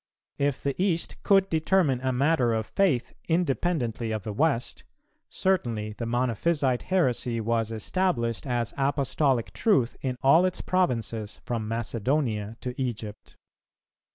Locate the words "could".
1.21-1.47